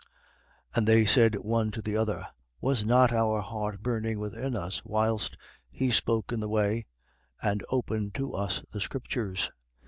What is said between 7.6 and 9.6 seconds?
opened to us the scriptures?